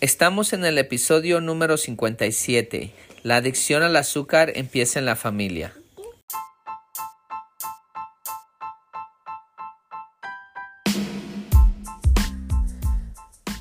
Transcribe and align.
Estamos 0.00 0.52
en 0.52 0.64
el 0.64 0.78
episodio 0.78 1.40
número 1.40 1.76
57. 1.76 2.94
La 3.24 3.34
adicción 3.34 3.82
al 3.82 3.96
azúcar 3.96 4.52
empieza 4.54 5.00
en 5.00 5.06
la 5.06 5.16
familia. 5.16 5.74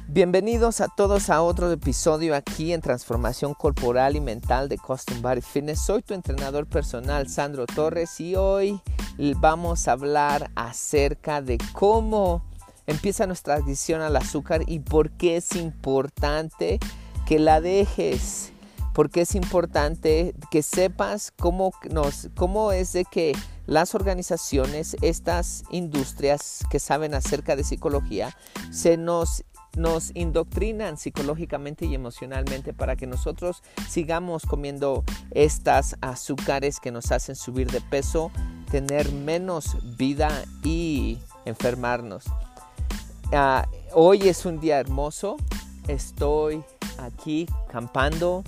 Bienvenidos 0.07 0.79
a 0.79 0.89
todos 0.95 1.31
a 1.31 1.41
otro 1.41 1.71
episodio 1.71 2.35
aquí 2.35 2.71
en 2.71 2.81
Transformación 2.81 3.55
Corporal 3.55 4.15
y 4.15 4.21
Mental 4.21 4.69
de 4.69 4.77
Custom 4.77 5.23
Body 5.23 5.41
Fitness. 5.41 5.83
Soy 5.83 6.03
tu 6.03 6.13
entrenador 6.13 6.67
personal 6.67 7.27
Sandro 7.29 7.65
Torres 7.65 8.19
y 8.19 8.35
hoy 8.35 8.79
vamos 9.37 9.87
a 9.87 9.93
hablar 9.93 10.51
acerca 10.53 11.41
de 11.41 11.57
cómo 11.73 12.43
empieza 12.87 13.27
nuestra 13.27 13.55
adicción 13.55 14.01
al 14.01 14.15
azúcar 14.15 14.63
y 14.65 14.79
por 14.79 15.11
qué 15.11 15.37
es 15.37 15.55
importante 15.55 16.79
que 17.27 17.37
la 17.37 17.61
dejes. 17.61 18.51
Porque 18.93 19.21
es 19.21 19.35
importante 19.35 20.33
que 20.49 20.63
sepas 20.63 21.31
cómo, 21.37 21.71
nos, 21.91 22.29
cómo 22.35 22.71
es 22.71 22.93
de 22.93 23.05
que 23.05 23.33
las 23.67 23.93
organizaciones, 23.93 24.97
estas 25.03 25.63
industrias 25.69 26.65
que 26.71 26.79
saben 26.79 27.13
acerca 27.13 27.55
de 27.55 27.63
psicología, 27.63 28.35
se 28.71 28.97
nos 28.97 29.43
nos 29.75 30.09
indoctrinan 30.15 30.97
psicológicamente 30.97 31.85
y 31.85 31.93
emocionalmente 31.93 32.73
para 32.73 32.95
que 32.95 33.05
nosotros 33.05 33.61
sigamos 33.87 34.43
comiendo 34.47 35.03
estas 35.29 35.97
azúcares 36.01 36.79
que 36.79 36.91
nos 36.91 37.11
hacen 37.11 37.35
subir 37.35 37.69
de 37.69 37.79
peso, 37.79 38.31
tener 38.71 39.11
menos 39.11 39.77
vida 39.95 40.31
y 40.63 41.19
enfermarnos. 41.45 42.25
Ah, 43.33 43.67
hoy 43.93 44.29
es 44.29 44.45
un 44.45 44.59
día 44.61 44.79
hermoso, 44.79 45.35
estoy 45.89 46.63
aquí 46.97 47.45
campando 47.69 48.41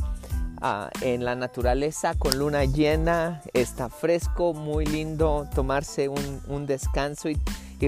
ah, 0.62 0.90
en 1.02 1.26
la 1.26 1.36
naturaleza 1.36 2.14
con 2.14 2.40
luna 2.40 2.64
llena, 2.64 3.42
está 3.54 3.90
fresco, 3.90 4.54
muy 4.54 4.86
lindo 4.86 5.48
tomarse 5.54 6.08
un, 6.08 6.66
descanso 6.66 7.28
y 7.30 7.38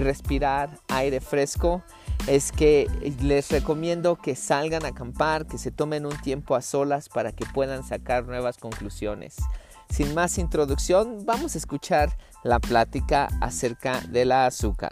respirar 0.02 0.70
aire 0.90 1.22
fresco 1.22 1.82
es 2.28 2.52
que 2.52 2.88
les 3.22 3.50
recomiendo 3.50 4.18
que 4.18 4.36
salgan 4.36 4.86
a 4.86 4.90
acampar, 4.90 5.48
que 5.48 5.58
se 5.58 5.72
tomen 5.72 6.06
un 6.06 6.20
tiempo 6.22 6.56
a 6.56 6.62
solas 6.62 7.08
para 7.08 7.32
que 7.32 7.46
puedan 7.46 7.84
sacar 7.84 8.26
nuevas 8.26 8.58
conclusiones. 8.58 9.38
Sin 9.90 10.14
más 10.14 10.38
introducción, 10.38 11.26
vamos 11.26 11.56
a 11.56 11.58
escuchar 11.58 12.16
la 12.44 12.60
plática 12.60 13.28
acerca 13.42 14.02
de 14.02 14.26
la 14.26 14.46
azúcar. 14.46 14.92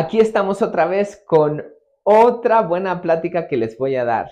Aquí 0.00 0.20
estamos 0.20 0.62
otra 0.62 0.86
vez 0.86 1.24
con 1.26 1.64
otra 2.04 2.62
buena 2.62 3.02
plática 3.02 3.48
que 3.48 3.56
les 3.56 3.76
voy 3.76 3.96
a 3.96 4.04
dar. 4.04 4.30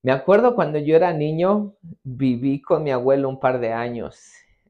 Me 0.00 0.12
acuerdo 0.12 0.54
cuando 0.54 0.78
yo 0.78 0.96
era 0.96 1.12
niño, 1.12 1.76
viví 2.02 2.62
con 2.62 2.82
mi 2.82 2.90
abuelo 2.90 3.28
un 3.28 3.38
par 3.38 3.60
de 3.60 3.74
años. 3.74 4.18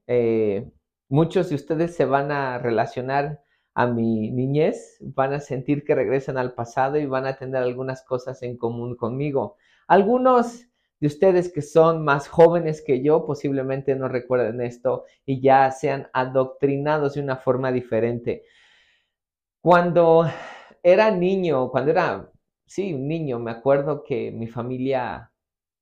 Eh, 0.05 0.69
muchos 1.07 1.47
de 1.47 1.55
ustedes 1.55 1.95
se 1.95 2.03
van 2.03 2.33
a 2.33 2.57
relacionar 2.57 3.41
a 3.75 3.87
mi 3.87 4.29
niñez, 4.29 4.97
van 4.99 5.31
a 5.31 5.39
sentir 5.39 5.85
que 5.85 5.95
regresan 5.95 6.37
al 6.37 6.53
pasado 6.53 6.97
y 6.97 7.05
van 7.05 7.25
a 7.25 7.37
tener 7.37 7.63
algunas 7.63 8.03
cosas 8.03 8.43
en 8.43 8.57
común 8.57 8.97
conmigo. 8.97 9.55
Algunos 9.87 10.65
de 10.99 11.07
ustedes 11.07 11.49
que 11.49 11.61
son 11.61 12.03
más 12.03 12.27
jóvenes 12.27 12.83
que 12.85 13.01
yo 13.01 13.25
posiblemente 13.25 13.95
no 13.95 14.09
recuerden 14.09 14.59
esto 14.59 15.05
y 15.25 15.39
ya 15.39 15.71
sean 15.71 16.09
adoctrinados 16.11 17.13
de 17.13 17.21
una 17.21 17.37
forma 17.37 17.71
diferente. 17.71 18.43
Cuando 19.61 20.25
era 20.83 21.11
niño, 21.11 21.69
cuando 21.69 21.91
era 21.91 22.31
sí, 22.67 22.93
un 22.93 23.07
niño, 23.07 23.39
me 23.39 23.51
acuerdo 23.51 24.03
que 24.03 24.31
mi 24.31 24.47
familia 24.47 25.31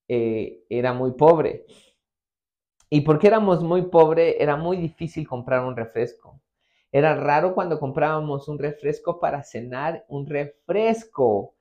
eh, 0.08 0.64
era 0.70 0.94
muy 0.94 1.12
pobre. 1.12 1.66
Y 2.90 3.02
porque 3.02 3.28
éramos 3.28 3.64
muy 3.64 3.84
pobres, 3.84 4.36
era 4.40 4.56
muy 4.56 4.78
difícil 4.78 5.28
comprar 5.28 5.66
un 5.66 5.76
refresco. 5.76 6.40
Era 6.92 7.16
raro 7.16 7.54
cuando 7.54 7.80
comprábamos 7.80 8.48
un 8.48 8.60
refresco 8.60 9.20
para 9.20 9.44
cenar, 9.44 10.06
un 10.08 10.26
refresco 10.28 11.56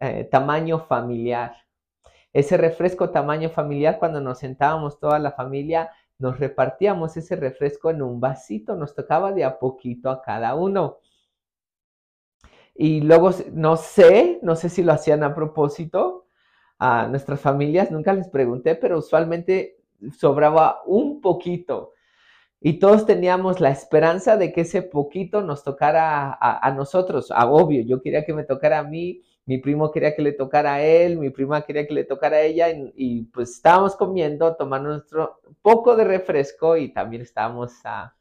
eh, 0.00 0.24
tamaño 0.24 0.80
familiar. 0.80 1.54
Ese 2.32 2.56
refresco 2.56 3.10
tamaño 3.10 3.50
familiar, 3.50 3.98
cuando 3.98 4.20
nos 4.20 4.38
sentábamos 4.38 4.98
toda 4.98 5.18
la 5.18 5.32
familia, 5.32 5.90
nos 6.18 6.38
repartíamos 6.38 7.16
ese 7.16 7.36
refresco 7.36 7.90
en 7.90 8.02
un 8.02 8.20
vasito, 8.20 8.74
nos 8.76 8.94
tocaba 8.94 9.32
de 9.32 9.44
a 9.44 9.58
poquito 9.58 10.10
a 10.10 10.22
cada 10.22 10.54
uno. 10.54 10.98
Y 12.82 13.02
luego, 13.02 13.30
no 13.52 13.76
sé, 13.76 14.38
no 14.40 14.56
sé 14.56 14.70
si 14.70 14.82
lo 14.82 14.94
hacían 14.94 15.22
a 15.22 15.34
propósito 15.34 16.24
a 16.78 17.08
nuestras 17.08 17.38
familias, 17.38 17.90
nunca 17.90 18.14
les 18.14 18.26
pregunté, 18.28 18.74
pero 18.74 18.96
usualmente 19.00 19.82
sobraba 20.16 20.80
un 20.86 21.20
poquito. 21.20 21.92
Y 22.58 22.78
todos 22.78 23.04
teníamos 23.04 23.60
la 23.60 23.68
esperanza 23.68 24.38
de 24.38 24.50
que 24.54 24.62
ese 24.62 24.80
poquito 24.80 25.42
nos 25.42 25.62
tocara 25.62 26.38
a, 26.40 26.70
nosotros. 26.72 27.30
A 27.30 27.50
obvio, 27.50 27.82
yo 27.82 28.00
quería 28.00 28.24
que 28.24 28.32
me 28.32 28.44
tocara 28.44 28.78
a 28.78 28.84
mí, 28.84 29.20
mi 29.44 29.58
primo 29.58 29.90
quería 29.90 30.16
que 30.16 30.22
le 30.22 30.32
tocara 30.32 30.76
a 30.76 30.82
él, 30.82 31.18
mi 31.18 31.28
prima 31.28 31.60
quería 31.66 31.86
que 31.86 31.92
le 31.92 32.04
tocara 32.04 32.38
a 32.38 32.42
ella, 32.42 32.70
y, 32.70 32.94
y 32.96 33.22
pues 33.24 33.50
estábamos 33.50 33.94
comiendo, 33.94 34.56
tomando 34.56 34.88
nuestro 34.88 35.42
poco 35.60 35.96
de 35.96 36.04
refresco 36.04 36.78
y 36.78 36.94
también 36.94 37.20
estábamos 37.20 37.72
a, 37.84 38.14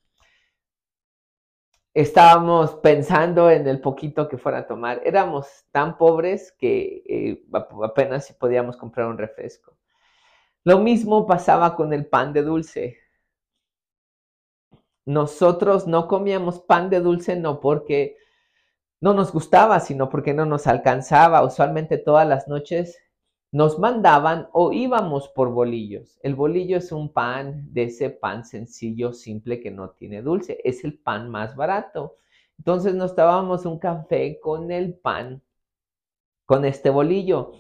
estábamos 1.94 2.76
pensando 2.76 3.50
en 3.50 3.68
el 3.68 3.82
poquito 3.82 4.28
que 4.28 4.38
fuera 4.38 4.60
a 4.60 4.68
tomar. 4.68 5.02
Éramos 5.06 5.66
tan 5.72 5.98
pobres 5.98 6.54
que 6.58 7.04
eh, 7.08 7.44
apenas 7.84 8.32
podíamos 8.40 8.78
comprar 8.78 9.08
un 9.08 9.18
refresco. 9.18 9.78
Lo 10.64 10.80
mismo 10.80 11.26
pasaba 11.26 11.76
con 11.76 11.94
el 11.94 12.06
pan 12.06 12.34
de 12.34 12.44
dulce. 12.44 12.98
Nosotros 15.06 15.88
no 15.88 16.08
comíamos 16.08 16.60
pan 16.60 16.90
de 16.90 17.00
dulce 17.00 17.36
no 17.36 17.60
porque 17.60 18.18
no 19.02 19.14
nos 19.14 19.32
gustaba, 19.32 19.80
sino 19.80 20.10
porque 20.10 20.34
no 20.34 20.46
nos 20.46 20.68
alcanzaba. 20.68 21.44
Usualmente 21.44 21.98
todas 21.98 22.28
las 22.28 22.48
noches 22.48 22.98
nos 23.52 23.80
mandaban 23.80 24.48
o 24.54 24.72
íbamos 24.72 25.30
por 25.30 25.50
bolillos. 25.52 26.20
El 26.22 26.36
bolillo 26.36 26.78
es 26.78 26.92
un 26.92 27.12
pan 27.12 27.68
de 27.74 27.84
ese 27.84 28.10
pan 28.10 28.46
sencillo, 28.46 29.14
simple, 29.14 29.60
que 29.60 29.72
no 29.72 29.92
tiene 29.92 30.22
dulce. 30.22 30.60
Es 30.64 30.84
el 30.84 31.00
pan 31.00 31.30
más 31.30 31.56
barato. 31.56 32.18
Entonces 32.60 32.94
nos 32.94 33.16
dábamos 33.16 33.66
un 33.66 33.80
café 33.80 34.40
con 34.40 34.72
el 34.72 34.94
pan, 34.94 35.42
con 36.46 36.66
este 36.66 36.90
bolillo. 36.90 37.54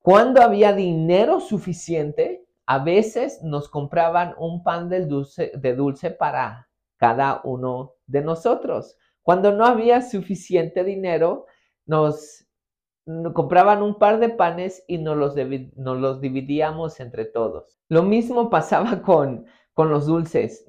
Cuando 0.00 0.40
había 0.40 0.72
dinero 0.72 1.40
suficiente, 1.40 2.46
a 2.66 2.78
veces 2.78 3.42
nos 3.42 3.68
compraban 3.68 4.34
un 4.38 4.62
pan 4.62 4.88
de 4.88 5.06
dulce, 5.06 5.52
dulce 5.76 6.10
para 6.10 6.68
cada 6.96 7.40
uno 7.42 7.94
de 8.06 8.22
nosotros. 8.22 8.96
Cuando 9.22 9.52
no 9.52 9.64
había 9.64 10.02
suficiente 10.02 10.84
dinero, 10.84 11.46
nos 11.86 12.45
compraban 13.34 13.82
un 13.82 13.98
par 13.98 14.18
de 14.18 14.30
panes 14.30 14.84
y 14.88 14.98
nos 14.98 15.16
los, 15.16 15.34
los 15.76 16.20
dividíamos 16.20 16.98
entre 17.00 17.24
todos. 17.24 17.78
Lo 17.88 18.02
mismo 18.02 18.50
pasaba 18.50 19.00
con, 19.02 19.46
con 19.72 19.90
los 19.90 20.06
dulces. 20.06 20.64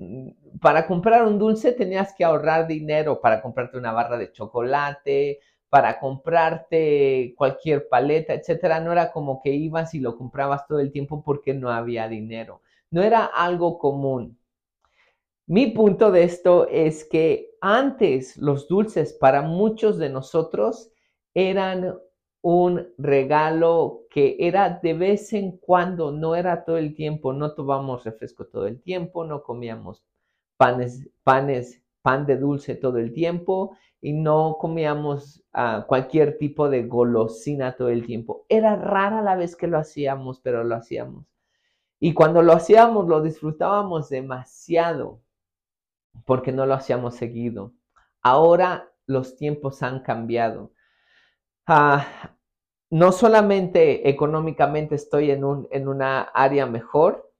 Para 0.62 0.86
comprar 0.86 1.25
un 1.25 1.39
dulce 1.39 1.72
tenías 1.72 2.13
que 2.13 2.24
ahorrar 2.24 2.68
dinero 2.68 3.22
para 3.22 3.42
comprarte 3.42 3.78
una 3.78 3.92
barra 3.92 4.18
de 4.18 4.31
chocolate, 4.31 5.39
para 5.69 6.00
comprarte 6.00 7.34
cualquier 7.36 7.88
paleta, 7.89 8.34
etcétera. 8.34 8.80
No 8.80 8.92
era 8.92 9.12
como 9.12 9.42
que 9.42 9.51
ibas 9.51 9.94
y 9.95 10.00
lo 10.00 10.16
comprabas 10.16 10.68
todo 10.68 10.80
el 10.80 10.92
tiempo 10.92 11.24
porque 11.24 11.54
no 11.54 11.72
había 11.72 12.07
dinero. 12.07 12.62
No 12.92 13.01
era 13.01 13.25
algo 13.25 13.80
común. 13.80 14.38
Mi 15.48 15.68
punto 15.68 16.12
de 16.12 16.24
esto 16.24 16.68
es 16.68 17.06
que 17.06 17.51
antes 17.62 18.38
los 18.38 18.68
dulces 18.68 19.13
para 19.13 19.42
muchos 19.42 19.98
de 19.98 20.10
nosotros 20.10 20.92
eran 21.34 21.98
un 22.50 22.88
regalo 22.98 24.06
que 24.10 24.38
era 24.40 24.80
de 24.82 24.94
vez 24.94 25.34
en 25.34 25.58
cuando, 25.58 26.14
no 26.14 26.34
era 26.34 26.64
todo 26.64 26.78
el 26.78 26.96
tiempo, 26.96 27.34
no 27.34 27.54
tomamos 27.54 28.06
refresco 28.06 28.46
todo 28.46 28.68
el 28.68 28.82
tiempo, 28.82 29.26
no 29.26 29.44
comíamos 29.44 30.06
panes, 30.56 31.10
panes, 31.26 31.84
pan 32.02 32.26
de 32.26 32.38
dulce 32.38 32.76
todo 32.76 33.00
el 33.00 33.12
tiempo 33.12 33.76
y 34.00 34.14
no 34.14 34.56
comíamos 34.62 35.44
ah, 35.52 35.84
cualquier 35.90 36.38
tipo 36.38 36.70
de 36.70 36.84
golosina 36.84 37.76
todo 37.76 37.90
el 37.90 38.06
tiempo. 38.06 38.46
Era 38.48 38.78
rara 38.78 39.22
la 39.22 39.36
vez 39.36 39.58
que 39.58 39.68
lo 39.68 39.78
hacíamos, 39.78 40.40
pero 40.40 40.64
lo 40.64 40.76
hacíamos. 40.76 41.26
Y 42.00 42.14
cuando 42.14 42.42
lo 42.44 42.54
hacíamos, 42.54 43.10
lo 43.10 43.22
disfrutábamos 43.22 44.08
demasiado 44.08 45.20
porque 46.26 46.54
no 46.54 46.66
lo 46.66 46.76
hacíamos 46.76 47.16
seguido. 47.16 47.74
Ahora 48.22 48.90
los 49.06 49.36
tiempos 49.36 49.84
han 49.84 50.00
cambiado. 50.00 50.72
Ah, 51.66 52.37
no 52.89 53.12
solamente 53.12 54.10
económicamente 54.10 54.95
estoy 54.95 55.31
en, 55.31 55.44
un, 55.44 55.68
en 55.72 55.88
una 55.88 56.22
área 56.22 56.66
mejor, 56.66 57.31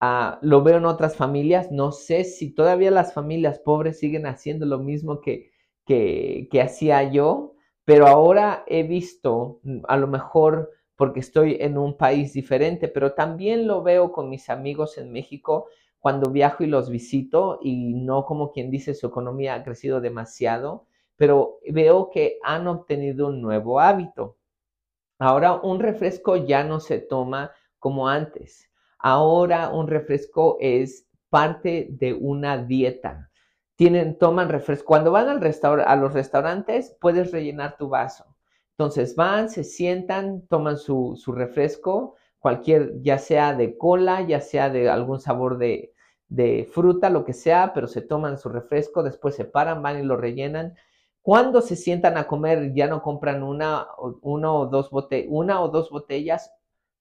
ah, 0.00 0.38
lo 0.42 0.62
veo 0.62 0.78
en 0.78 0.86
otras 0.86 1.16
familias, 1.16 1.70
no 1.72 1.92
sé 1.92 2.24
si 2.24 2.54
todavía 2.54 2.90
las 2.90 3.12
familias 3.14 3.58
pobres 3.58 3.98
siguen 3.98 4.26
haciendo 4.26 4.66
lo 4.66 4.78
mismo 4.78 5.20
que, 5.20 5.50
que, 5.86 6.48
hacía 6.62 7.02
yo, 7.10 7.54
pero 7.84 8.06
ahora 8.06 8.64
he 8.66 8.82
visto, 8.82 9.60
mm, 9.62 9.80
a 9.88 9.96
lo 9.96 10.06
mejor 10.08 10.72
porque 10.96 11.20
estoy 11.20 11.58
en 11.60 11.78
un 11.78 11.96
país 11.96 12.32
diferente, 12.32 12.88
pero 12.88 13.12
también 13.12 13.66
lo 13.66 13.82
veo 13.82 14.12
con 14.12 14.30
mis 14.30 14.48
amigos 14.48 14.98
en 14.98 15.12
México 15.12 15.66
cuando 15.98 16.30
viajo 16.30 16.64
y 16.64 16.68
los 16.68 16.90
visito 16.90 17.58
y 17.62 17.94
no 17.94 18.24
como 18.24 18.50
quien 18.52 18.70
dice 18.70 18.94
su 18.94 19.06
economía 19.06 19.54
ha 19.54 19.64
crecido 19.64 20.00
demasiado, 20.00 20.86
pero 21.16 21.58
veo 21.68 22.10
que 22.10 22.38
han 22.42 22.66
obtenido 22.66 23.28
un 23.28 23.42
nuevo 23.42 23.80
hábito. 23.80 24.36
Ahora 25.18 25.54
un 25.54 25.80
refresco 25.80 26.36
ya 26.36 26.62
no 26.64 26.80
se 26.80 26.98
toma 26.98 27.52
como 27.78 28.08
antes. 28.08 28.70
Ahora 28.98 29.70
un 29.70 29.88
refresco 29.88 30.58
es 30.60 31.08
parte 31.30 31.88
de 31.90 32.12
una 32.12 32.58
dieta. 32.58 33.30
Tienen, 33.76 34.18
toman 34.18 34.48
refresco. 34.48 34.86
Cuando 34.86 35.10
van 35.12 35.28
al 35.28 35.82
a 35.86 35.96
los 35.96 36.12
restaurantes, 36.12 36.96
puedes 37.00 37.30
rellenar 37.32 37.76
tu 37.76 37.88
vaso. 37.88 38.24
Entonces 38.78 39.16
van, 39.16 39.48
se 39.48 39.64
sientan, 39.64 40.46
toman 40.48 40.76
su, 40.76 41.14
su 41.16 41.32
refresco, 41.32 42.16
cualquier, 42.38 43.00
ya 43.00 43.18
sea 43.18 43.54
de 43.54 43.76
cola, 43.78 44.22
ya 44.22 44.40
sea 44.40 44.68
de 44.70 44.90
algún 44.90 45.18
sabor 45.18 45.56
de, 45.58 45.94
de 46.28 46.68
fruta, 46.70 47.08
lo 47.08 47.24
que 47.24 47.32
sea, 47.32 47.72
pero 47.74 47.86
se 47.86 48.02
toman 48.02 48.38
su 48.38 48.48
refresco, 48.48 49.02
después 49.02 49.34
se 49.34 49.44
paran, 49.44 49.82
van 49.82 49.98
y 49.98 50.02
lo 50.02 50.16
rellenan 50.16 50.74
cuando 51.26 51.60
se 51.60 51.74
sientan 51.74 52.16
a 52.18 52.28
comer, 52.28 52.72
ya 52.72 52.86
no 52.86 53.02
compran 53.02 53.42
una, 53.42 53.88
o 53.98 54.68
dos 54.70 54.90
botellas, 55.90 56.52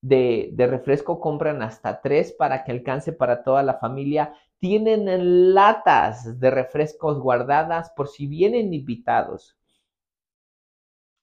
de, 0.01 0.51
refresco, 0.57 1.19
compran 1.19 1.62
hasta 1.62 2.01
tres 2.01 2.31
para 2.33 2.63
que 2.63 2.72
alcance 2.72 3.13
para 3.13 3.44
toda 3.44 3.62
la 3.62 3.75
familia. 3.75 4.33
Tienen 4.57 5.54
latas 5.54 6.39
de 6.39 6.50
refrescos 6.50 7.19
guardadas 7.19 7.92
por 7.92 8.07
si 8.07 8.25
vienen 8.25 8.74
invitados. 8.74 9.56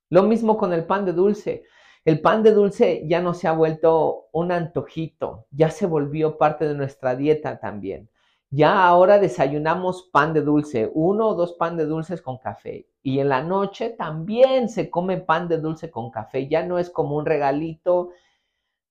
Lo 0.09 0.23
mismo 0.23 0.57
con 0.57 0.73
el 0.73 0.85
pan 0.87 1.05
de 1.05 1.13
dulce. 1.13 1.65
El 2.05 2.21
pan 2.21 2.45
de 2.45 2.53
dulce 2.53 3.03
ya 3.09 3.21
no 3.21 3.35
se 3.35 3.49
ha 3.49 3.53
vuelto 3.53 4.29
un 4.31 4.53
antojito, 4.53 5.49
ya 5.51 5.71
se 5.71 5.87
volvió 5.87 6.39
parte 6.39 6.69
de 6.69 6.77
nuestra 6.77 7.17
dieta 7.17 7.59
también. 7.59 8.09
Ya 8.49 8.87
ahora 8.87 9.19
desayunamos 9.19 10.09
pan 10.13 10.35
de 10.35 10.43
dulce, 10.43 10.89
uno 10.95 11.31
o 11.31 11.35
dos 11.35 11.55
pan 11.55 11.77
de 11.77 11.87
dulces 11.87 12.23
con 12.23 12.39
café. 12.39 12.87
Y 13.03 13.19
en 13.19 13.29
la 13.29 13.43
noche 13.43 13.91
también 13.91 14.69
se 14.69 14.89
come 14.91 15.19
pan 15.19 15.49
de 15.49 15.59
dulce 15.59 15.91
con 15.91 16.11
café. 16.11 16.49
Ya 16.49 16.65
no 16.65 16.79
es 16.79 16.89
como 16.91 17.17
un 17.17 17.27
regalito, 17.27 18.11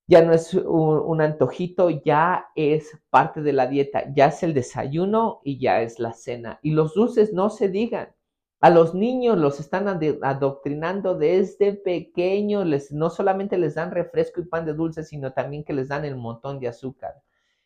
ya 0.08 0.22
no 0.22 0.34
es 0.34 0.54
un, 0.54 1.22
antojito, 1.22 1.90
ya 1.90 2.48
es 2.56 3.00
parte 3.10 3.42
de 3.42 3.54
la 3.54 3.68
dieta. 3.68 4.14
Ya 4.14 4.28
es 4.28 4.44
el 4.44 4.54
desayuno 4.54 5.40
y 5.44 5.60
ya 5.60 5.82
es 5.82 6.00
la 6.00 6.14
cena. 6.14 6.60
Y 6.62 6.72
los 6.72 6.94
dulces 6.94 7.32
no 7.34 7.50
se 7.50 7.70
digan. 7.70 8.14
A 8.60 8.70
los 8.70 8.94
niños 8.94 9.38
los 9.38 9.60
están 9.60 9.88
adoctrinando 9.88 11.16
desde 11.16 11.74
pequeños. 11.74 12.66
Les, 12.68 12.92
no 12.92 13.10
solamente 13.10 13.58
les 13.58 13.76
dan 13.76 13.92
refresco 13.92 14.42
y 14.42 14.46
pan 14.46 14.66
de 14.66 14.74
dulce, 14.74 15.04
sino 15.04 15.34
también 15.34 15.64
que 15.64 15.74
les 15.74 15.88
dan 15.88 16.06
el 16.06 16.18
montón 16.18 16.60
de 16.60 16.68
azúcar. 16.68 17.24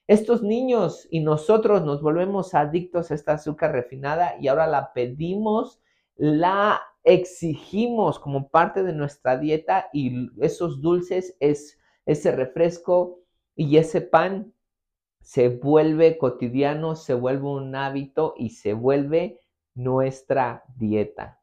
Estos 0.07 0.43
niños 0.43 1.07
y 1.09 1.21
nosotros 1.21 1.83
nos 1.83 2.03
volvemos 2.03 2.53
adictos 2.53 3.09
a 3.09 3.15
esta 3.15 3.33
azúcar 3.33 3.71
refinada 3.71 4.35
y 4.39 4.47
ahora 4.47 4.67
la 4.67 4.93
pedimos, 4.93 5.81
la 6.15 6.81
exigimos 7.03 8.19
como 8.19 8.49
parte 8.49 8.83
de 8.83 8.93
nuestra 8.93 9.37
dieta 9.37 9.89
y 9.93 10.29
esos 10.41 10.81
dulces, 10.81 11.35
es, 11.39 11.79
ese 12.05 12.31
refresco 12.31 13.19
y 13.55 13.77
ese 13.77 14.01
pan 14.01 14.53
se 15.21 15.49
vuelve 15.49 16.17
cotidiano, 16.17 16.95
se 16.95 17.13
vuelve 17.13 17.47
un 17.47 17.75
hábito 17.75 18.33
y 18.37 18.51
se 18.51 18.73
vuelve 18.73 19.39
nuestra 19.73 20.63
dieta. 20.77 21.41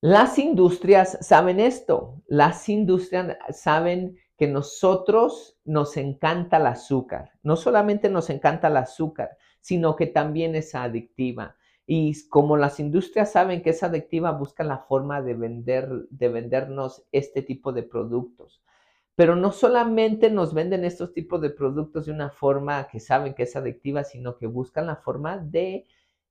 Las 0.00 0.38
industrias 0.38 1.18
saben 1.22 1.60
esto, 1.60 2.22
las 2.26 2.68
industrias 2.68 3.38
saben 3.50 4.18
que 4.36 4.46
nosotros 4.46 5.58
nos 5.64 5.96
encanta 5.96 6.58
el 6.58 6.66
azúcar. 6.66 7.32
No 7.42 7.56
solamente 7.56 8.10
nos 8.10 8.28
encanta 8.30 8.68
el 8.68 8.76
azúcar, 8.76 9.36
sino 9.60 9.96
que 9.96 10.06
también 10.06 10.54
es 10.56 10.74
adictiva. 10.74 11.56
Y 11.86 12.28
como 12.28 12.56
las 12.56 12.80
industrias 12.80 13.32
saben 13.32 13.62
que 13.62 13.70
es 13.70 13.82
adictiva, 13.82 14.32
buscan 14.32 14.68
la 14.68 14.78
forma 14.78 15.20
de, 15.22 15.34
vender, 15.34 15.88
de 16.10 16.28
vendernos 16.28 17.04
este 17.12 17.42
tipo 17.42 17.72
de 17.72 17.82
productos. 17.82 18.62
Pero 19.16 19.36
no 19.36 19.52
solamente 19.52 20.30
nos 20.30 20.54
venden 20.54 20.84
estos 20.84 21.12
tipos 21.12 21.40
de 21.40 21.50
productos 21.50 22.06
de 22.06 22.12
una 22.12 22.30
forma 22.30 22.88
que 22.88 23.00
saben 23.00 23.34
que 23.34 23.44
es 23.44 23.54
adictiva, 23.54 24.02
sino 24.02 24.38
que 24.38 24.46
buscan 24.46 24.86
la 24.86 24.96
forma 24.96 25.38
de 25.38 25.86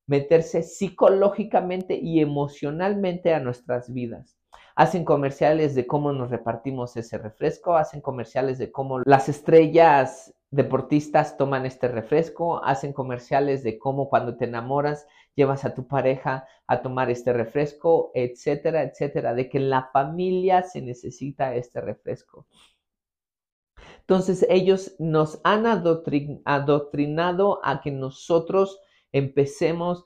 meterse 0.05 0.63
psicológicamente 0.63 1.97
y 2.01 2.19
emocionalmente 2.19 3.33
a 3.33 3.39
nuestras 3.39 3.93
vidas. 3.93 4.37
Hacen 4.75 5.05
comerciales 5.05 5.75
de 5.75 5.85
cómo 5.85 6.11
nos 6.11 6.31
repartimos 6.31 6.97
ese 6.97 7.17
refresco, 7.17 7.75
hacen 7.75 8.01
comerciales 8.01 8.57
de 8.57 8.71
cómo 8.71 8.99
las 9.05 9.29
estrellas 9.29 10.33
deportistas 10.49 11.37
toman 11.37 11.65
este 11.65 11.87
refresco, 11.87 12.63
hacen 12.63 12.93
comerciales 12.93 13.63
de 13.63 13.77
cómo 13.77 14.09
cuando 14.09 14.37
te 14.37 14.45
enamoras 14.45 15.07
llevas 15.35 15.65
a 15.65 15.73
tu 15.73 15.87
pareja 15.87 16.47
a 16.67 16.81
tomar 16.81 17.09
este 17.09 17.33
refresco, 17.33 18.11
etcétera, 18.13 18.83
etcétera, 18.83 19.33
de 19.33 19.49
que 19.49 19.57
en 19.57 19.69
la 19.69 19.89
familia 19.91 20.63
se 20.63 20.81
necesita 20.81 21.55
este 21.55 21.81
refresco. 21.81 22.47
Entonces 24.01 24.45
ellos 24.49 24.95
nos 24.99 25.39
han 25.43 25.65
adoctrinado 25.65 27.59
a 27.63 27.81
que 27.81 27.91
nosotros 27.91 28.79
empecemos 29.11 30.05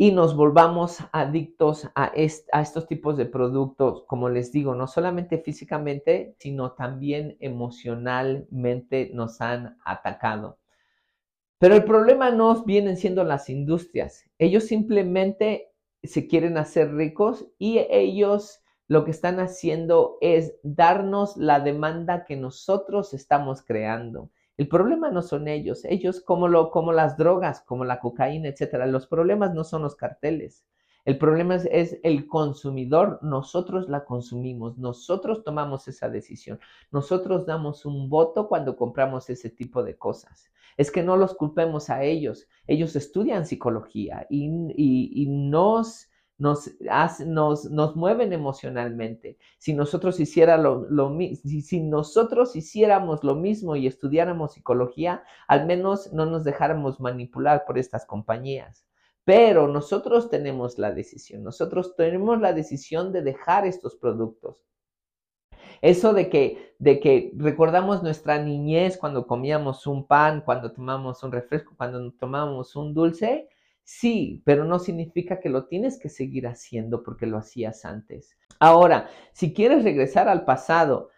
y 0.00 0.12
nos 0.12 0.36
volvamos 0.36 0.98
adictos 1.10 1.88
a, 1.96 2.12
estos 2.14 2.86
tipos 2.86 3.16
de 3.16 3.26
productos, 3.26 4.04
como 4.06 4.28
les 4.28 4.52
digo, 4.52 4.76
no 4.76 4.86
solamente 4.86 5.38
físicamente, 5.38 6.36
sino 6.38 6.70
también 6.70 7.36
emocionalmente 7.40 9.10
nos 9.12 9.40
han 9.40 9.76
atacado. 9.84 10.60
Pero 11.58 11.74
el 11.74 11.82
problema 11.82 12.30
no 12.30 12.62
vienen 12.62 12.96
siendo 12.96 13.24
las 13.24 13.50
industrias. 13.50 14.22
Ellos 14.38 14.66
simplemente 14.66 15.72
se 16.04 16.28
quieren 16.28 16.58
hacer 16.58 16.94
ricos 16.94 17.48
y 17.58 17.80
ellos 17.90 18.62
lo 18.86 19.04
que 19.04 19.10
están 19.10 19.40
haciendo 19.40 20.16
es 20.20 20.54
darnos 20.62 21.36
la 21.36 21.58
demanda 21.58 22.24
que 22.24 22.36
nosotros 22.36 23.14
estamos 23.14 23.62
creando. 23.62 24.30
El 24.58 24.68
problema 24.68 25.10
no 25.10 25.22
son 25.22 25.46
ellos, 25.46 25.84
ellos 25.84 26.20
como, 26.20 26.48
lo, 26.48 26.70
como 26.70 26.92
las 26.92 27.16
drogas, 27.16 27.62
como 27.62 27.84
la 27.84 28.00
cocaína, 28.00 28.48
etcétera. 28.48 28.86
Los 28.86 29.06
problemas 29.06 29.54
no 29.54 29.62
son 29.62 29.82
los 29.82 29.94
carteles. 29.94 30.66
El 31.04 31.16
problema 31.16 31.54
es, 31.54 31.98
el 32.02 32.26
consumidor, 32.26 33.20
nosotros 33.22 33.88
la 33.88 34.04
consumimos, 34.04 34.76
nosotros 34.76 35.42
tomamos 35.42 35.88
esa 35.88 36.10
decisión, 36.10 36.60
nosotros 36.90 37.46
damos 37.46 37.86
un 37.86 38.10
voto 38.10 38.46
cuando 38.46 38.76
compramos 38.76 39.30
ese 39.30 39.48
tipo 39.48 39.82
de 39.82 39.96
cosas. 39.96 40.50
Es 40.76 40.90
que 40.90 41.02
no 41.02 41.16
los 41.16 41.34
culpemos 41.34 41.88
a 41.88 42.02
ellos, 42.02 42.46
ellos 42.66 42.94
estudian 42.94 43.46
psicología 43.46 44.26
y, 44.28 44.50
y 44.76 45.26
nos 45.28 46.10
nos, 46.38 46.70
nos, 47.26 47.64
nos 47.64 47.96
mueven 47.96 48.32
emocionalmente. 48.32 49.38
Si 49.58 49.74
nosotros, 49.74 50.16
si 50.16 51.80
nosotros 51.80 52.56
hiciéramos 52.56 53.24
lo 53.24 53.34
mismo 53.34 53.76
y 53.76 53.86
estudiáramos 53.86 54.54
psicología, 54.54 55.24
al 55.48 55.66
menos 55.66 56.12
no 56.12 56.26
nos 56.26 56.44
dejáramos 56.44 57.00
manipular 57.00 57.64
por 57.66 57.76
estas 57.76 58.06
compañías. 58.06 58.86
Pero 59.24 59.68
nosotros 59.68 60.30
tenemos 60.30 60.78
la 60.78 60.92
decisión, 60.92 61.42
nosotros 61.42 61.96
tenemos 61.96 62.40
la 62.40 62.52
decisión 62.54 63.12
de 63.12 63.20
dejar 63.22 63.66
estos 63.66 63.96
productos. 63.96 64.64
Eso 65.82 66.12
de 66.12 66.30
que, 66.30 66.74
de 66.78 66.98
que 66.98 67.32
recordamos 67.36 68.02
nuestra 68.02 68.42
niñez 68.42 68.96
cuando 68.96 69.26
comíamos 69.26 69.86
un 69.86 70.06
pan, 70.06 70.40
cuando 70.40 70.72
tomamos 70.72 71.22
un 71.22 71.32
refresco, 71.32 71.74
cuando 71.76 72.10
tomamos 72.12 72.74
un 72.74 72.94
dulce, 72.94 73.48
Sí, 73.90 74.42
pero 74.44 74.66
no 74.66 74.78
significa 74.78 75.40
que 75.40 75.48
lo 75.48 75.64
tienes 75.64 75.98
que 75.98 76.10
seguir 76.10 76.46
haciendo 76.46 77.02
porque 77.02 77.24
lo 77.24 77.38
hacías 77.38 77.86
antes. 77.86 78.36
Ahora, 78.60 79.08
si 79.32 79.54
quieres 79.54 79.82
regresar 79.82 80.28
al 80.28 80.44
pasado 80.44 81.08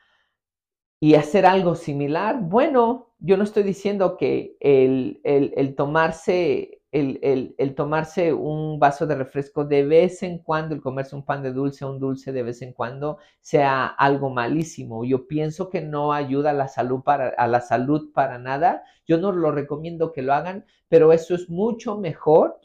y 1.01 1.17
hacer 1.17 1.47
algo 1.47 1.75
similar, 1.75 2.39
bueno, 2.41 3.13
yo 3.19 3.37
no 3.37 3.43
estoy 3.43 3.65
diciendo 3.65 4.17
que 4.17 4.57
el, 4.61 5.21
el 5.25 5.75
tomarse 5.75 6.80
el, 6.93 7.75
tomarse 7.77 8.33
un 8.33 8.79
vaso 8.79 9.07
de 9.07 9.15
refresco 9.15 9.65
de 9.65 9.85
vez 9.85 10.23
en 10.23 10.39
cuando, 10.39 10.75
el 10.75 10.81
comerse 10.81 11.15
un 11.15 11.25
pan 11.25 11.43
de 11.43 11.53
dulce 11.53 11.85
un 11.85 12.01
dulce 12.01 12.33
de 12.33 12.43
vez 12.43 12.63
en 12.63 12.73
cuando, 12.73 13.19
sea 13.41 13.87
algo 13.87 14.31
malísimo. 14.31 15.05
Yo 15.05 15.29
pienso 15.29 15.69
que 15.71 15.81
no 15.81 16.13
ayuda 16.13 16.51
a 16.51 16.55
la 16.55 16.69
salud 16.69 17.03
para, 17.03 17.29
a 17.29 17.47
la 17.47 17.61
salud 17.61 18.13
para 18.13 18.39
nada. 18.39 18.83
Yo 19.07 19.19
no 19.19 19.33
lo 19.33 19.53
recomiendo 19.53 20.13
que 20.13 20.23
lo 20.23 20.35
hagan, 20.35 20.65
pero 20.89 21.13
eso 21.13 21.35
es 21.35 21.49
mucho 21.49 21.97
mejor 21.99 22.59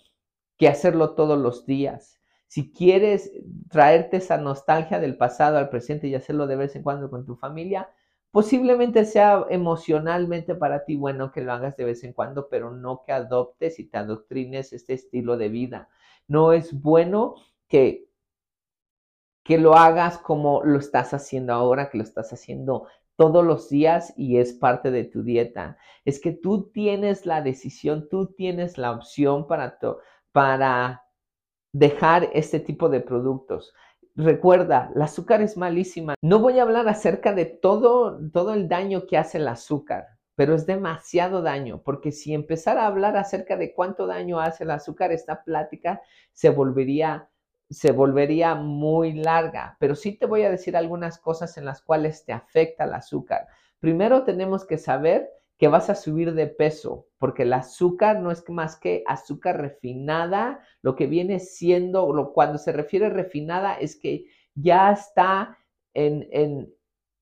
que 0.58 0.68
hacerlo 0.68 1.14
todos 1.14 1.38
los 1.38 1.66
días. 1.66 2.20
Si 2.48 2.72
quieres 2.72 3.32
traerte 3.70 4.18
esa 4.18 4.38
nostalgia 4.38 5.00
del 5.00 5.18
pasado 5.18 5.58
al 5.58 5.70
presente 5.70 6.08
y 6.08 6.16
hacerlo 6.16 6.48
de 6.48 6.56
vez 6.56 6.76
en 6.76 6.84
cuando 6.84 7.10
con 7.10 7.26
tu 7.26 7.36
familia, 7.36 7.90
Posiblemente 8.36 9.06
sea 9.06 9.46
emocionalmente 9.50 10.56
para 10.56 10.84
ti 10.84 10.98
bueno 10.98 11.32
que 11.32 11.40
lo 11.40 11.54
hagas 11.54 11.78
de 11.78 11.86
vez 11.86 12.04
en 12.04 12.12
cuando, 12.12 12.50
pero 12.50 12.70
no 12.70 13.02
que 13.06 13.14
adoptes 13.14 13.80
y 13.80 13.86
te 13.88 13.98
adoctrines 13.98 14.74
este 14.74 14.94
estilo 14.94 15.38
de 15.38 15.48
vida. 15.48 15.88
No 16.28 16.52
es 16.52 16.74
bueno 16.82 17.36
que, 17.70 18.10
que 19.46 19.58
lo 19.58 19.76
hagas 19.76 20.18
como 20.18 20.62
lo 20.66 20.80
estás 20.80 21.14
haciendo 21.14 21.54
ahora, 21.54 21.90
que 21.90 21.98
lo 21.98 22.04
estás 22.04 22.34
haciendo 22.34 22.88
todos 23.16 23.46
los 23.46 23.70
días 23.70 24.14
y 24.18 24.38
es 24.38 24.52
parte 24.52 24.92
de 24.92 25.06
tu 25.06 25.24
dieta. 25.24 25.78
Es 26.04 26.20
que 26.20 26.34
tú 26.34 26.70
tienes 26.74 27.26
la 27.26 27.42
decisión, 27.42 28.10
tú 28.10 28.34
tienes 28.34 28.78
la 28.78 28.92
opción 28.92 29.48
para, 29.48 29.80
para 30.34 31.06
dejar 31.72 32.30
este 32.34 32.60
tipo 32.60 32.90
de 32.90 33.00
productos. 33.00 33.74
Recuerda, 34.18 34.92
el 34.96 35.02
azúcar 35.02 35.42
es 35.42 35.58
malísima. 35.58 36.16
No 36.22 36.40
voy 36.40 36.60
a 36.60 36.62
hablar 36.62 36.88
acerca 36.88 37.34
de 37.34 37.46
todo, 37.46 38.18
todo 38.32 38.54
el 38.54 38.70
daño 38.70 39.08
que 39.08 39.18
hace 39.18 39.40
el 39.40 39.48
azúcar, 39.50 40.08
pero 40.36 40.56
es 40.56 40.66
demasiado 40.66 41.42
daño, 41.42 41.82
porque 41.84 42.14
si 42.14 42.34
empezara 42.34 42.84
a 42.84 42.88
hablar 42.88 43.18
acerca 43.18 43.58
de 43.58 43.74
cuánto 43.74 44.08
daño 44.08 44.40
hace 44.40 44.64
el 44.64 44.72
azúcar, 44.72 45.12
esta 45.12 45.44
plática 45.44 46.02
se 46.32 46.50
volvería, 46.50 47.30
se 47.70 47.92
volvería 47.92 48.56
muy 48.56 49.12
larga. 49.12 49.76
Pero 49.82 49.96
sí 49.96 50.14
te 50.18 50.26
voy 50.26 50.44
a 50.44 50.50
decir 50.50 50.78
algunas 50.78 51.20
cosas 51.20 51.58
en 51.58 51.66
las 51.66 51.82
cuales 51.82 52.24
te 52.24 52.32
afecta 52.32 52.86
el 52.86 52.94
azúcar. 52.94 53.48
Primero 53.80 54.24
tenemos 54.24 54.66
que 54.66 54.78
saber 54.78 55.30
que 55.58 55.68
vas 55.68 55.90
a 55.90 55.96
subir 55.96 56.34
de 56.34 56.48
peso, 56.48 57.08
porque 57.18 57.44
el 57.44 57.54
azúcar 57.54 58.20
no 58.20 58.32
es 58.32 58.44
más 58.50 58.78
que 58.78 59.04
azúcar 59.08 59.60
refinada, 59.60 60.60
lo 60.82 60.96
que 60.96 61.08
viene 61.08 61.40
siendo, 61.40 62.12
lo, 62.14 62.34
cuando 62.34 62.58
se 62.58 62.72
refiere 62.72 63.10
refinada 63.10 63.76
es 63.76 63.96
que 63.96 64.26
ya 64.54 64.92
está 64.92 65.58
en, 65.94 66.28
en, 66.32 66.74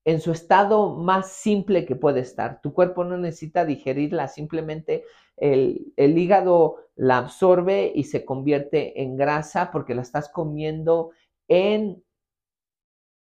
en 0.04 0.20
su 0.20 0.32
estado 0.32 0.96
más 0.96 1.30
simple 1.30 1.86
que 1.86 1.96
puede 1.96 2.20
estar. 2.20 2.60
Tu 2.60 2.74
cuerpo 2.74 3.04
no 3.04 3.16
necesita 3.16 3.64
digerirla, 3.64 4.28
simplemente 4.28 5.04
el, 5.36 5.92
el, 5.96 6.18
hígado 6.18 6.76
la 6.94 7.18
absorbe 7.18 7.90
y 7.94 8.04
se 8.04 8.24
convierte 8.24 9.02
en 9.02 9.16
grasa 9.16 9.70
porque 9.72 9.94
la 9.94 10.02
estás 10.02 10.28
comiendo 10.28 11.10
en 11.48 12.03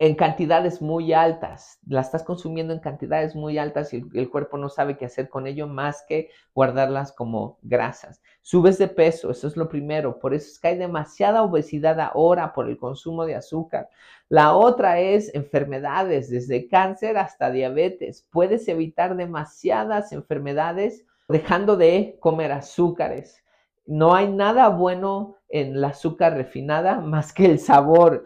en 0.00 0.16
cantidades 0.16 0.82
muy 0.82 1.12
altas, 1.12 1.78
la 1.86 2.00
estás 2.00 2.24
consumiendo 2.24 2.72
en 2.72 2.80
cantidades 2.80 3.36
muy 3.36 3.58
altas 3.58 3.94
y 3.94 4.04
el, 4.14 4.28
cuerpo 4.28 4.58
no 4.58 4.68
sabe 4.68 4.96
qué 4.96 5.04
hacer 5.04 5.28
con 5.28 5.46
ello 5.46 5.68
más 5.68 6.04
que 6.08 6.30
guardarlas 6.52 7.12
como 7.12 7.58
grasas. 7.62 8.20
Subes 8.42 8.76
de 8.78 8.88
peso, 8.88 9.30
eso 9.30 9.46
es 9.46 9.56
lo 9.56 9.68
primero, 9.68 10.18
por 10.18 10.34
eso 10.34 10.48
es 10.50 10.58
que 10.58 10.68
hay 10.68 10.78
demasiada 10.78 11.42
obesidad 11.42 12.00
ahora 12.00 12.52
por 12.52 12.68
el 12.68 12.76
consumo 12.76 13.24
de 13.24 13.36
azúcar. 13.36 13.88
La 14.28 14.54
otra 14.54 14.98
es 14.98 15.32
enfermedades, 15.32 16.28
desde 16.28 16.66
cáncer 16.68 17.16
hasta 17.16 17.50
diabetes. 17.50 18.26
Puedes 18.32 18.66
evitar 18.66 19.16
demasiadas 19.16 20.12
enfermedades 20.12 21.04
dejando 21.28 21.76
de 21.76 22.16
comer 22.20 22.50
azúcares. 22.50 23.44
No 23.86 24.14
hay 24.14 24.28
nada 24.28 24.68
bueno 24.70 25.36
en 25.48 25.80
la 25.80 25.88
azúcar 25.88 26.34
refinada 26.34 27.00
más 27.00 27.32
que 27.32 27.46
el 27.46 27.58
sabor. 27.60 28.24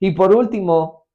Y 0.00 0.12
por 0.12 0.34
último, 0.34 1.06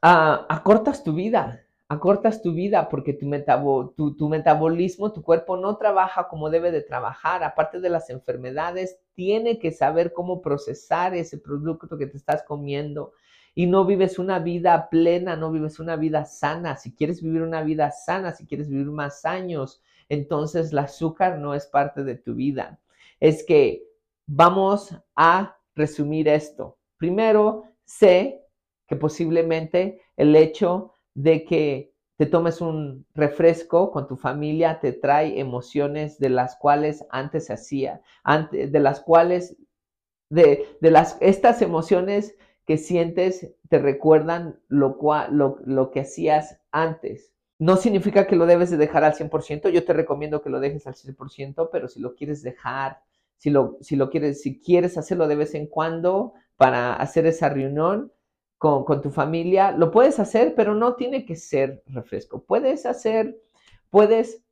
acortas 0.00 1.04
tu 1.04 1.12
vida, 1.12 1.66
acortas 1.86 2.40
tu 2.40 2.54
vida 2.54 2.88
porque 2.88 3.12
tu, 3.12 4.16
tu, 4.16 4.28
metabolismo, 4.30 5.12
tu 5.12 5.22
cuerpo 5.22 5.58
no 5.58 5.76
trabaja 5.76 6.28
como 6.28 6.48
debe 6.48 6.72
de 6.72 6.80
trabajar. 6.80 7.44
Aparte 7.44 7.80
de 7.80 7.90
las 7.90 8.08
enfermedades, 8.08 8.98
tiene 9.12 9.58
que 9.58 9.70
saber 9.70 10.14
cómo 10.14 10.40
procesar 10.40 11.14
ese 11.14 11.36
producto 11.36 11.98
que 11.98 12.06
te 12.06 12.16
estás 12.16 12.42
comiendo. 12.42 13.12
Y 13.54 13.66
no 13.66 13.84
vives 13.84 14.18
una 14.18 14.38
vida 14.38 14.88
plena, 14.88 15.36
no 15.36 15.52
vives 15.52 15.78
una 15.78 15.96
vida 15.96 16.24
sana. 16.24 16.76
Si 16.76 16.94
quieres 16.94 17.22
vivir 17.22 17.42
una 17.42 17.62
vida 17.62 17.90
sana, 17.90 18.32
si 18.32 18.46
quieres 18.46 18.70
vivir 18.70 18.86
más 18.86 19.26
años, 19.26 19.82
entonces 20.08 20.72
el 20.72 20.78
azúcar 20.78 21.38
no 21.38 21.52
es 21.52 21.66
parte 21.66 22.02
de 22.02 22.14
tu 22.14 22.34
vida. 22.34 22.80
Es 23.20 23.44
que 23.44 23.84
vamos 24.26 24.96
a 25.14 25.58
resumir 25.74 26.28
esto. 26.28 26.77
Primero, 26.98 27.64
sé 27.84 28.44
que 28.86 28.96
posiblemente 28.96 30.02
el 30.16 30.36
hecho 30.36 30.92
de 31.14 31.44
que 31.44 31.92
te 32.16 32.26
tomes 32.26 32.60
un 32.60 33.06
refresco 33.14 33.92
con 33.92 34.08
tu 34.08 34.16
familia 34.16 34.80
te 34.80 34.92
trae 34.92 35.38
emociones 35.38 36.18
de 36.18 36.30
las 36.30 36.56
cuales 36.56 37.06
antes 37.10 37.46
se 37.46 37.52
hacía, 37.52 38.02
de 38.50 38.80
las 38.80 39.00
cuales, 39.00 39.56
de, 40.28 40.66
las, 40.80 41.16
estas 41.20 41.62
emociones 41.62 42.36
que 42.66 42.76
sientes 42.76 43.54
te 43.68 43.78
recuerdan 43.78 44.58
lo, 44.66 44.98
lo, 45.30 45.58
lo 45.64 45.90
que 45.92 46.00
hacías 46.00 46.60
antes. 46.72 47.32
No 47.60 47.76
significa 47.76 48.26
que 48.26 48.36
lo 48.36 48.46
debes 48.46 48.70
de 48.70 48.76
dejar 48.76 49.04
al 49.04 49.14
100%, 49.14 49.70
yo 49.70 49.84
te 49.84 49.92
recomiendo 49.92 50.42
que 50.42 50.50
lo 50.50 50.58
dejes 50.58 50.86
al 50.88 50.94
100%, 50.94 51.70
pero 51.70 51.86
si 51.86 52.00
lo 52.00 52.14
quieres 52.14 52.42
dejar, 52.42 53.00
si 53.36 53.50
lo, 53.50 53.78
si 53.80 53.94
lo 53.94 54.10
quieres, 54.10 54.42
si 54.42 54.60
quieres 54.60 54.98
hacerlo 54.98 55.28
de 55.28 55.36
vez 55.36 55.54
en 55.54 55.68
cuando, 55.68 56.34
para 56.58 56.94
hacer 56.94 57.24
esa 57.24 57.48
reunión 57.48 58.12
con, 58.58 59.00
tu 59.00 59.10
familia. 59.10 59.70
Lo 59.70 59.90
puedes 59.90 60.18
hacer, 60.18 60.54
pero 60.54 60.74
no 60.74 60.96
tiene 60.96 61.24
que 61.24 61.36
ser 61.36 61.82
refresco. 61.86 62.44
Puedes 62.44 62.84
hacer, 62.84 63.40
puedes 63.88 64.42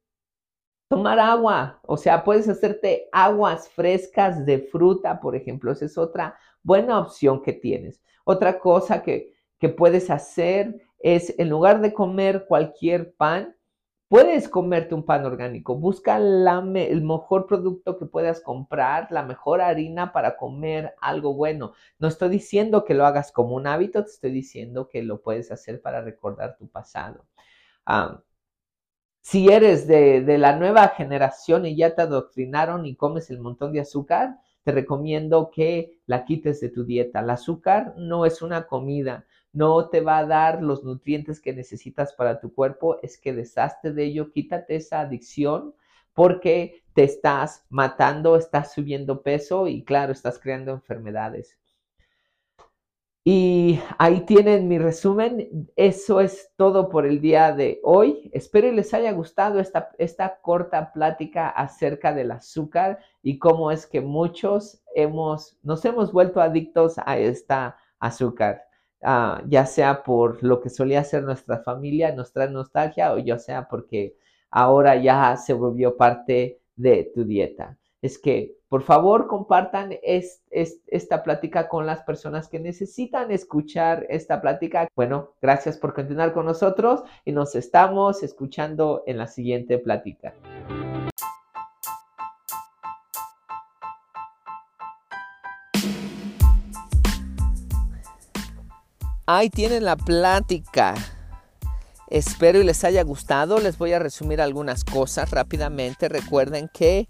tomar 0.88 1.18
agua, 1.18 1.80
o 1.82 1.96
sea, 1.96 2.22
puedes 2.22 2.48
hacerte 2.48 3.08
aguas 3.10 3.68
frescas 3.68 4.46
de 4.46 4.60
fruta, 4.60 5.20
por 5.20 5.34
ejemplo. 5.34 5.72
Esa 5.72 5.84
es 5.84 5.98
otra 5.98 6.38
buena 6.62 7.00
opción 7.00 7.42
que 7.42 7.52
tienes. 7.52 8.00
Otra 8.24 8.60
cosa 8.60 9.02
que, 9.02 9.34
que 9.58 9.68
puedes 9.68 10.08
hacer 10.08 10.80
es, 11.00 11.34
en 11.38 11.50
lugar 11.50 11.80
de 11.80 11.92
comer 11.92 12.46
cualquier 12.46 13.14
pan, 13.16 13.55
Puedes 14.08 14.48
comerte 14.48 14.94
un 14.94 15.04
pan 15.04 15.24
orgánico, 15.26 15.76
busca 15.76 16.16
el 16.16 17.02
mejor 17.02 17.46
producto 17.46 17.98
que 17.98 18.06
puedas 18.06 18.40
comprar, 18.40 19.08
la 19.10 19.24
mejor 19.24 19.60
harina 19.60 20.12
para 20.12 20.36
comer 20.36 20.94
algo 21.00 21.34
bueno. 21.34 21.72
No 21.98 22.06
estoy 22.08 22.28
diciendo 22.28 22.84
que 22.84 22.94
lo 22.94 23.04
hagas 23.04 23.32
como 23.32 23.56
un 23.56 23.66
hábito, 23.66 24.04
te 24.04 24.10
estoy 24.10 24.30
diciendo 24.32 24.88
que 24.88 25.02
lo 25.02 25.22
puedes 25.22 25.50
hacer 25.50 25.80
para 25.82 26.02
recordar 26.02 26.56
tu 26.56 26.68
pasado. 26.68 27.26
si 29.20 29.48
eres 29.48 29.86
de, 29.86 30.22
de 30.22 30.38
la 30.38 30.56
nueva 30.56 30.88
generación 30.88 31.66
y 31.66 31.76
ya 31.76 31.94
te 31.94 32.02
adoctrinaron 32.02 32.86
y 32.86 32.96
comes 32.96 33.30
el 33.30 33.40
montón 33.40 33.72
de 33.72 33.80
azúcar, 33.80 34.38
te 34.62 34.72
recomiendo 34.72 35.50
que 35.50 36.00
la 36.06 36.24
quites 36.24 36.60
de 36.60 36.70
tu 36.70 36.84
dieta. 36.84 37.20
El 37.20 37.30
azúcar 37.30 37.94
no 37.96 38.24
es 38.24 38.42
una 38.42 38.66
comida 38.66 39.26
no 39.56 39.88
te 39.88 40.02
va 40.02 40.18
a 40.18 40.26
dar 40.26 40.62
los 40.62 40.84
nutrientes 40.84 41.40
que 41.40 41.54
necesitas 41.54 42.12
para 42.12 42.40
tu 42.40 42.52
cuerpo, 42.54 42.98
es 43.02 43.16
que 43.16 43.32
deshazte 43.32 43.90
de 43.90 44.04
ello, 44.04 44.30
quítate 44.30 44.76
esa 44.76 45.00
adicción 45.00 45.74
porque 46.12 46.84
te 46.92 47.04
estás 47.04 47.64
matando, 47.70 48.36
estás 48.36 48.74
subiendo 48.74 49.22
peso 49.22 49.66
y 49.66 49.82
claro, 49.82 50.12
estás 50.12 50.38
creando 50.38 50.72
enfermedades. 50.72 51.58
Y 53.24 53.80
ahí 53.98 54.20
tienen 54.20 54.68
mi 54.68 54.78
resumen. 54.78 55.70
Eso 55.74 56.20
es 56.20 56.52
todo 56.56 56.90
por 56.90 57.06
el 57.06 57.22
día 57.22 57.52
de 57.52 57.80
hoy. 57.82 58.30
Espero 58.34 58.70
les 58.70 58.92
haya 58.92 59.10
gustado 59.12 59.58
esta, 59.58 59.90
esta 59.96 60.38
corta 60.42 60.92
plática 60.92 61.48
acerca 61.48 62.12
del 62.12 62.30
azúcar 62.30 62.98
y 63.22 63.38
cómo 63.38 63.72
es 63.72 63.86
que 63.86 64.02
muchos 64.02 64.82
hemos, 64.94 65.58
nos 65.62 65.82
hemos 65.86 66.12
vuelto 66.12 66.42
adictos 66.42 66.96
a 67.04 67.18
esta 67.18 67.78
azúcar. 67.98 68.65
Ah, 69.08 69.40
ya 69.46 69.66
sea 69.66 70.02
por 70.02 70.42
lo 70.42 70.60
que 70.60 70.68
solía 70.68 71.04
ser 71.04 71.22
nuestra 71.22 71.58
familia, 71.60 72.12
nuestra 72.12 72.48
nostalgia, 72.48 73.12
o 73.12 73.18
ya 73.18 73.38
sea 73.38 73.68
porque 73.68 74.16
ahora 74.50 74.96
ya 74.96 75.36
se 75.36 75.52
volvió 75.52 75.96
parte 75.96 76.60
de 76.74 77.12
tu 77.14 77.24
dieta. 77.24 77.78
Es 78.02 78.18
que 78.18 78.56
por 78.68 78.82
favor, 78.82 79.28
compartan 79.28 79.96
esta 80.02 81.22
plática 81.22 81.68
con 81.68 81.86
las 81.86 82.02
personas 82.02 82.48
que 82.48 82.58
necesitan 82.58 83.30
escuchar 83.30 84.06
esta 84.08 84.40
plática. 84.40 84.88
Bueno, 84.96 85.34
gracias 85.40 85.78
por 85.78 85.94
continuar 85.94 86.32
con 86.32 86.46
nosotros 86.46 87.04
y 87.24 87.30
nos 87.30 87.54
estamos 87.54 88.24
escuchando 88.24 89.04
en 89.06 89.18
la 89.18 89.28
siguiente 89.28 89.78
plática. 89.78 90.34
Ahí 99.28 99.50
tienen 99.50 99.84
la 99.84 99.96
plática. 99.96 100.94
Espero 102.08 102.60
y 102.60 102.64
les 102.64 102.84
haya 102.84 103.02
gustado. 103.02 103.58
Les 103.58 103.76
voy 103.76 103.92
a 103.92 103.98
resumir 103.98 104.40
algunas 104.40 104.84
cosas 104.84 105.32
rápidamente. 105.32 106.08
Recuerden 106.08 106.70
que 106.72 107.08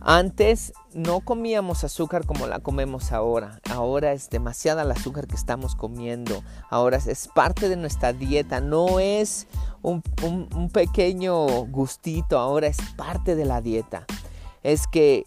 antes 0.00 0.72
no 0.94 1.20
comíamos 1.20 1.84
azúcar 1.84 2.24
como 2.24 2.46
la 2.46 2.60
comemos 2.60 3.12
ahora. 3.12 3.60
Ahora 3.70 4.12
es 4.12 4.30
demasiada 4.30 4.80
el 4.82 4.90
azúcar 4.90 5.26
que 5.26 5.36
estamos 5.36 5.76
comiendo. 5.76 6.42
Ahora 6.70 6.96
es 6.96 7.28
parte 7.28 7.68
de 7.68 7.76
nuestra 7.76 8.14
dieta. 8.14 8.62
No 8.62 8.98
es 8.98 9.46
un, 9.82 10.02
pequeño 10.72 11.66
gustito. 11.66 12.38
Ahora 12.38 12.68
es 12.68 12.78
parte 12.96 13.36
de 13.36 13.44
la 13.44 13.60
dieta. 13.60 14.06
Es 14.62 14.86
que 14.86 15.24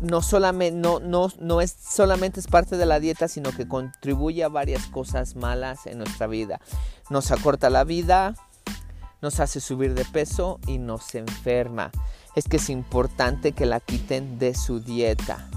no, 0.00 0.22
solamente, 0.22 0.78
no, 0.78 1.00
no, 1.00 1.28
no 1.38 1.60
es 1.60 1.72
solamente 1.72 2.40
es 2.40 2.46
parte 2.46 2.76
de 2.76 2.86
la 2.86 3.00
dieta, 3.00 3.28
sino 3.28 3.52
que 3.52 3.66
contribuye 3.68 4.44
a 4.44 4.48
varias 4.48 4.86
cosas 4.86 5.36
malas 5.36 5.86
en 5.86 5.98
nuestra 5.98 6.26
vida. 6.26 6.60
Nos 7.10 7.30
acorta 7.30 7.70
la 7.70 7.84
vida, 7.84 8.34
nos 9.22 9.40
hace 9.40 9.60
subir 9.60 9.94
de 9.94 10.04
peso 10.04 10.60
y 10.66 10.78
nos 10.78 11.14
enferma 11.14 11.90
es 12.36 12.46
que 12.46 12.58
es 12.58 12.70
importante 12.70 13.52
que 13.52 13.66
la 13.66 13.80
quiten 13.80 14.38
de 14.38 14.54
su 14.54 14.78
dieta. 14.78 15.48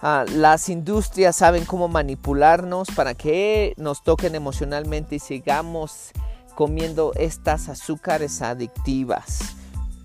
Ah, 0.00 0.24
las 0.32 0.68
industrias 0.68 1.36
saben 1.36 1.64
cómo 1.64 1.88
manipularnos 1.88 2.88
para 2.94 3.14
que 3.14 3.74
nos 3.76 4.04
toquen 4.04 4.34
emocionalmente 4.34 5.16
y 5.16 5.18
sigamos 5.18 6.12
comiendo 6.54 7.12
estas 7.16 7.68
azúcares 7.68 8.42
adictivas. 8.42 9.56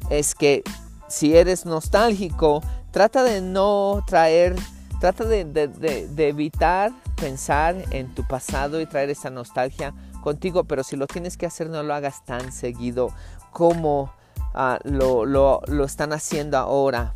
Es 0.09 0.33
que 0.33 0.63
si 1.07 1.35
eres 1.35 1.65
nostálgico, 1.65 2.63
trata 2.91 3.23
de 3.23 3.41
no 3.41 4.03
traer, 4.07 4.55
trata 4.99 5.25
de, 5.25 6.09
evitar 6.17 6.91
pensar 7.15 7.75
en 7.91 8.13
tu 8.15 8.27
pasado 8.27 8.81
y 8.81 8.85
traer 8.85 9.09
esa 9.09 9.29
nostalgia 9.29 9.93
contigo, 10.21 10.63
pero 10.65 10.83
si 10.83 10.95
lo 10.95 11.07
tienes 11.07 11.37
que 11.37 11.45
hacer 11.45 11.69
no 11.69 11.83
lo 11.83 11.93
hagas 11.93 12.23
tan 12.25 12.51
seguido 12.51 13.13
como 13.51 14.11
Ah, 14.53 14.79
lo, 14.83 15.25
lo, 15.25 15.61
lo, 15.67 15.85
están 15.85 16.11
haciendo 16.11 16.57
ahora. 16.57 17.15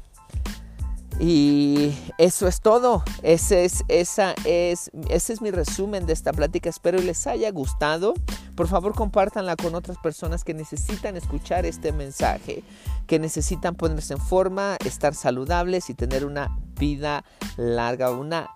Y 1.19 1.93
eso 2.17 2.47
es 2.47 2.61
todo. 2.61 3.03
Ese 3.21 3.65
es, 3.65 3.83
esa 3.87 4.35
es, 4.45 4.91
ese 5.09 5.33
es 5.33 5.41
mi 5.41 5.51
resumen 5.51 6.05
de 6.05 6.13
esta 6.13 6.31
plática. 6.31 6.69
Espero 6.69 6.99
les 6.99 7.25
haya 7.27 7.51
gustado. 7.51 8.13
Por 8.55 8.67
favor, 8.67 8.93
compártanla 8.93 9.55
con 9.55 9.75
otras 9.75 9.97
personas 9.97 10.43
que 10.43 10.53
necesitan 10.53 11.17
escuchar 11.17 11.65
este 11.65 11.91
mensaje, 11.91 12.63
que 13.07 13.19
necesitan 13.19 13.75
ponerse 13.75 14.13
en 14.13 14.19
forma, 14.19 14.77
estar 14.85 15.15
saludables 15.15 15.89
y 15.89 15.93
tener 15.93 16.25
una 16.25 16.55
vida 16.79 17.23
larga, 17.57 18.11
una 18.11 18.49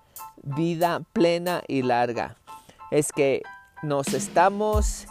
vida 0.44 1.02
plena 1.14 1.64
y 1.68 1.82
larga. 1.82 2.38
Es 2.92 3.12
que 3.12 3.42
nos 3.84 4.14
estamos 4.14 5.08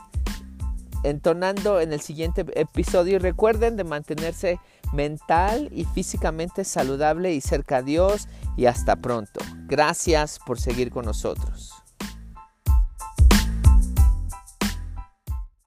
entonando 1.03 1.81
en 1.81 1.93
el 1.93 2.01
siguiente 2.01 2.45
episodio. 2.55 3.17
Y 3.17 3.19
recuerden 3.19 3.77
de 3.77 3.85
mantenerse 3.85 4.61
mental 4.93 5.69
y 5.73 5.85
físicamente 5.85 6.65
saludable 6.65 7.33
y 7.33 7.41
cerca 7.41 7.79
a 7.79 7.83
Dios. 7.83 8.29
Y 8.57 8.67
hasta 8.67 8.97
pronto. 8.97 9.41
Gracias 9.67 10.39
por 10.45 10.59
seguir 10.59 10.91
con 10.91 11.05
nosotros. 11.05 11.76